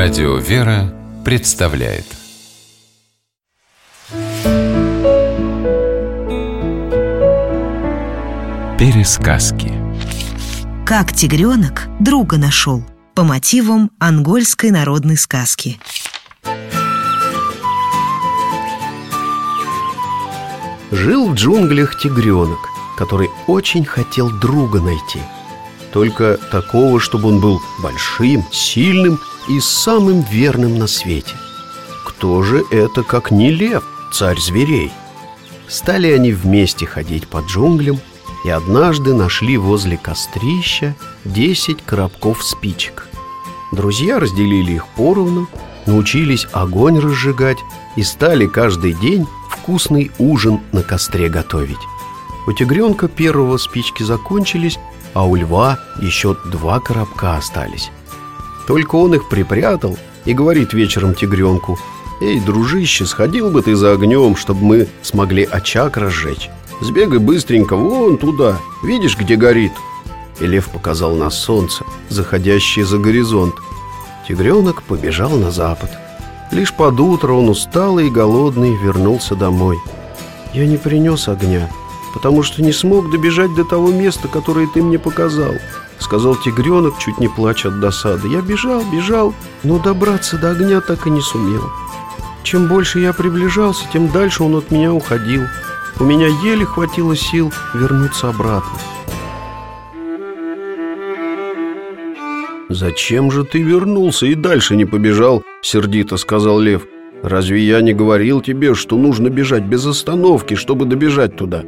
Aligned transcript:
Радио 0.00 0.36
«Вера» 0.36 0.94
представляет 1.24 2.04
Пересказки 8.78 9.72
Как 10.86 11.12
тигренок 11.12 11.88
друга 11.98 12.38
нашел 12.38 12.84
по 13.16 13.24
мотивам 13.24 13.90
ангольской 13.98 14.70
народной 14.70 15.16
сказки. 15.16 15.80
Жил 20.92 21.30
в 21.30 21.34
джунглях 21.34 21.98
тигренок, 21.98 22.60
который 22.96 23.30
очень 23.48 23.84
хотел 23.84 24.30
друга 24.30 24.80
найти. 24.80 25.20
Только 25.92 26.38
такого, 26.52 27.00
чтобы 27.00 27.30
он 27.30 27.40
был 27.40 27.60
большим, 27.82 28.44
сильным 28.52 29.18
и 29.48 29.60
самым 29.60 30.20
верным 30.22 30.78
на 30.78 30.86
свете. 30.86 31.34
Кто 32.04 32.42
же 32.42 32.64
это, 32.70 33.02
как 33.02 33.30
не 33.30 33.50
лев, 33.50 33.84
царь 34.12 34.38
зверей? 34.38 34.90
Стали 35.68 36.10
они 36.10 36.32
вместе 36.32 36.86
ходить 36.86 37.28
по 37.28 37.38
джунглям 37.38 38.00
и 38.44 38.50
однажды 38.50 39.14
нашли 39.14 39.56
возле 39.56 39.96
кострища 39.96 40.94
десять 41.24 41.84
коробков 41.84 42.42
спичек. 42.42 43.08
Друзья 43.72 44.18
разделили 44.18 44.72
их 44.72 44.86
поровну, 44.88 45.48
научились 45.86 46.46
огонь 46.52 46.98
разжигать 46.98 47.58
и 47.96 48.02
стали 48.02 48.46
каждый 48.46 48.94
день 48.94 49.26
вкусный 49.50 50.10
ужин 50.18 50.60
на 50.72 50.82
костре 50.82 51.28
готовить. 51.28 51.76
У 52.46 52.52
тигренка 52.52 53.08
первого 53.08 53.58
спички 53.58 54.02
закончились, 54.02 54.78
а 55.12 55.26
у 55.26 55.36
льва 55.36 55.78
еще 56.00 56.34
два 56.46 56.80
коробка 56.80 57.36
остались. 57.36 57.90
Только 58.68 58.96
он 58.96 59.14
их 59.14 59.30
припрятал 59.30 59.96
и 60.26 60.34
говорит 60.34 60.74
вечером 60.74 61.14
тигренку 61.14 61.78
«Эй, 62.20 62.38
дружище, 62.38 63.06
сходил 63.06 63.50
бы 63.50 63.62
ты 63.62 63.74
за 63.74 63.92
огнем, 63.92 64.36
чтобы 64.36 64.62
мы 64.62 64.88
смогли 65.00 65.48
очаг 65.50 65.96
разжечь. 65.96 66.50
Сбегай 66.82 67.18
быстренько 67.18 67.76
вон 67.76 68.18
туда, 68.18 68.58
видишь, 68.84 69.16
где 69.16 69.36
горит?» 69.36 69.72
И 70.38 70.46
лев 70.46 70.68
показал 70.68 71.14
на 71.14 71.30
солнце, 71.30 71.82
заходящее 72.10 72.84
за 72.84 72.98
горизонт. 72.98 73.54
Тигренок 74.28 74.82
побежал 74.82 75.30
на 75.30 75.50
запад. 75.50 75.90
Лишь 76.52 76.74
под 76.74 77.00
утро 77.00 77.32
он 77.32 77.48
усталый 77.48 78.08
и 78.08 78.10
голодный 78.10 78.76
вернулся 78.76 79.34
домой. 79.34 79.78
«Я 80.52 80.66
не 80.66 80.76
принес 80.76 81.26
огня, 81.26 81.70
потому 82.12 82.42
что 82.42 82.62
не 82.62 82.72
смог 82.72 83.10
добежать 83.10 83.54
до 83.54 83.64
того 83.64 83.90
места, 83.90 84.28
которое 84.28 84.66
ты 84.66 84.82
мне 84.82 84.98
показал», 84.98 85.54
Сказал 86.00 86.36
тигренок, 86.36 86.98
чуть 86.98 87.18
не 87.18 87.28
плача 87.28 87.68
от 87.68 87.80
досады. 87.80 88.28
«Я 88.28 88.40
бежал, 88.40 88.82
бежал, 88.92 89.34
но 89.64 89.78
добраться 89.78 90.38
до 90.38 90.50
огня 90.50 90.80
так 90.80 91.06
и 91.06 91.10
не 91.10 91.20
сумел. 91.20 91.64
Чем 92.44 92.68
больше 92.68 93.00
я 93.00 93.12
приближался, 93.12 93.84
тем 93.92 94.08
дальше 94.08 94.42
он 94.42 94.54
от 94.56 94.70
меня 94.70 94.92
уходил. 94.92 95.42
У 96.00 96.04
меня 96.04 96.28
еле 96.44 96.64
хватило 96.64 97.16
сил 97.16 97.52
вернуться 97.74 98.28
обратно». 98.28 98.78
«Зачем 102.70 103.30
же 103.30 103.44
ты 103.44 103.62
вернулся 103.62 104.26
и 104.26 104.34
дальше 104.34 104.76
не 104.76 104.84
побежал?»— 104.84 105.42
сердито 105.62 106.16
сказал 106.16 106.60
лев. 106.60 106.82
«Разве 107.22 107.60
я 107.60 107.80
не 107.80 107.94
говорил 107.94 108.40
тебе, 108.42 108.74
что 108.74 108.96
нужно 108.96 109.28
бежать 109.30 109.64
без 109.64 109.86
остановки, 109.86 110.54
чтобы 110.54 110.84
добежать 110.84 111.34
туда? 111.34 111.64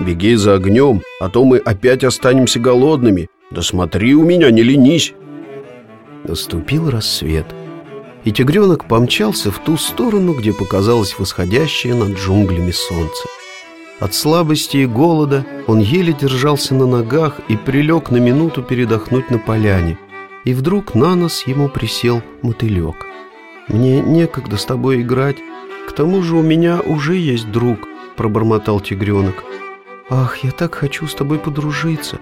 Беги 0.00 0.34
за 0.36 0.54
огнем, 0.54 1.02
а 1.20 1.28
то 1.28 1.44
мы 1.44 1.58
опять 1.58 2.02
останемся 2.02 2.58
голодными. 2.60 3.28
Да 3.50 3.62
смотри 3.62 4.14
у 4.14 4.24
меня, 4.24 4.50
не 4.50 4.62
ленись!» 4.62 5.14
Наступил 6.24 6.90
рассвет, 6.90 7.46
и 8.24 8.32
тигренок 8.32 8.86
помчался 8.86 9.50
в 9.50 9.58
ту 9.60 9.76
сторону, 9.76 10.34
где 10.34 10.52
показалось 10.52 11.18
восходящее 11.18 11.94
над 11.94 12.18
джунглями 12.18 12.72
солнце. 12.72 13.28
От 14.00 14.14
слабости 14.14 14.78
и 14.78 14.86
голода 14.86 15.44
он 15.66 15.80
еле 15.80 16.12
держался 16.12 16.74
на 16.74 16.86
ногах 16.86 17.40
и 17.48 17.56
прилег 17.56 18.10
на 18.10 18.18
минуту 18.18 18.62
передохнуть 18.62 19.30
на 19.30 19.38
поляне. 19.38 19.98
И 20.44 20.54
вдруг 20.54 20.94
на 20.94 21.16
нос 21.16 21.44
ему 21.46 21.68
присел 21.68 22.22
мотылек. 22.42 23.06
«Мне 23.66 24.00
некогда 24.00 24.56
с 24.56 24.64
тобой 24.64 25.02
играть, 25.02 25.36
к 25.88 25.92
тому 25.92 26.22
же 26.22 26.36
у 26.36 26.42
меня 26.42 26.80
уже 26.80 27.16
есть 27.16 27.50
друг»,— 27.50 27.88
пробормотал 28.16 28.80
тигренок. 28.80 29.42
«Ах, 30.10 30.38
я 30.38 30.52
так 30.52 30.74
хочу 30.74 31.06
с 31.06 31.14
тобой 31.14 31.38
подружиться. 31.38 32.18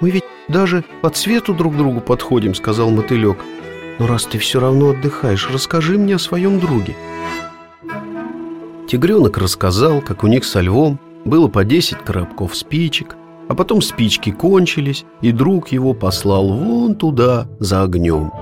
Мы 0.00 0.10
ведь 0.10 0.24
даже 0.48 0.84
по 1.02 1.10
цвету 1.10 1.54
друг 1.54 1.76
другу 1.76 2.00
подходим»,— 2.00 2.54
сказал 2.56 2.90
мотылек. 2.90 3.38
«Но 3.98 4.06
раз 4.06 4.24
ты 4.24 4.38
все 4.38 4.60
равно 4.60 4.90
отдыхаешь, 4.90 5.48
расскажи 5.52 5.98
мне 5.98 6.16
о 6.16 6.18
своем 6.18 6.58
друге». 6.58 6.96
Тигренок 8.88 9.38
рассказал, 9.38 10.00
как 10.00 10.24
у 10.24 10.26
них 10.26 10.44
со 10.44 10.60
львом 10.60 10.98
было 11.24 11.48
по 11.48 11.64
десять 11.64 11.98
коробков 11.98 12.56
спичек, 12.56 13.16
а 13.48 13.54
потом 13.54 13.82
спички 13.82 14.30
кончились, 14.30 15.04
и 15.20 15.32
друг 15.32 15.68
его 15.68 15.92
послал 15.92 16.48
вон 16.48 16.94
туда, 16.94 17.46
за 17.58 17.82
огнем. 17.82 18.32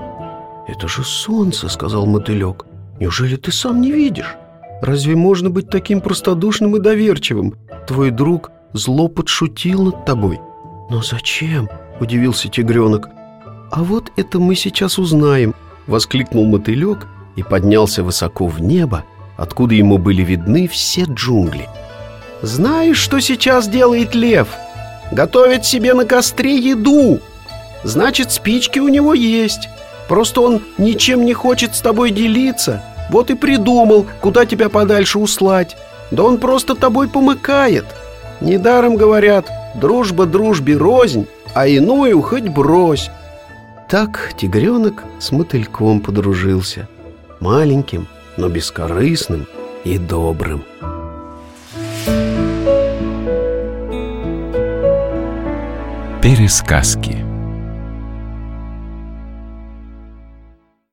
«Это 0.67 0.87
же 0.87 1.03
солнце»,— 1.03 1.67
сказал 1.69 2.05
мотылек. 2.05 2.65
«Неужели 2.99 3.35
ты 3.35 3.51
сам 3.51 3.81
не 3.81 3.91
видишь? 3.91 4.35
Разве 4.81 5.15
можно 5.15 5.49
быть 5.49 5.69
таким 5.69 5.99
простодушным 5.99 6.77
и 6.77 6.79
доверчивым? 6.79 7.55
Твой 7.85 8.11
друг 8.11 8.49
зло 8.73 9.07
подшутил 9.07 9.83
над 9.83 10.05
тобой». 10.05 10.39
«Но 10.89 11.01
зачем?»— 11.01 11.69
удивился 11.99 12.49
тигренок. 12.49 13.09
«А 13.71 13.83
вот 13.83 14.11
это 14.15 14.39
мы 14.39 14.55
сейчас 14.55 14.97
узнаем»,— 14.97 15.53
воскликнул 15.87 16.45
мотылек 16.45 17.07
и 17.35 17.43
поднялся 17.43 18.03
высоко 18.03 18.47
в 18.47 18.61
небо, 18.61 19.05
откуда 19.37 19.75
ему 19.75 19.97
были 19.97 20.23
видны 20.23 20.67
все 20.67 21.03
джунгли. 21.03 21.67
«Знаешь, 22.41 22.97
что 22.97 23.19
сейчас 23.19 23.67
делает 23.67 24.15
лев?» 24.15 24.47
Готовит 25.11 25.65
себе 25.65 25.93
на 25.93 26.05
костре 26.05 26.57
еду. 26.57 27.19
Значит, 27.83 28.31
спички 28.31 28.79
у 28.79 28.87
него 28.89 29.13
есть. 29.13 29.67
Просто 30.07 30.41
он 30.41 30.61
ничем 30.77 31.25
не 31.25 31.33
хочет 31.33 31.75
с 31.75 31.81
тобой 31.81 32.11
делиться. 32.11 32.83
Вот 33.09 33.31
и 33.31 33.35
придумал, 33.35 34.05
куда 34.21 34.45
тебя 34.45 34.69
подальше 34.69 35.17
услать. 35.17 35.75
Да 36.11 36.23
он 36.23 36.37
просто 36.37 36.75
тобой 36.75 37.07
помыкает. 37.07 37.85
Недаром 38.39 38.95
говорят, 38.95 39.49
дружба 39.75 40.25
дружбе 40.25 40.77
рознь, 40.77 41.27
а 41.53 41.67
иную 41.67 42.21
хоть 42.21 42.49
брось. 42.49 43.09
Так 43.89 44.33
тигренок 44.37 45.03
с 45.19 45.31
мотыльком 45.31 45.99
подружился. 45.99 46.87
Маленьким, 47.39 48.07
но 48.37 48.49
бескорыстным 48.49 49.47
и 49.83 49.97
добрым. 49.97 50.63
Пересказки 56.21 57.28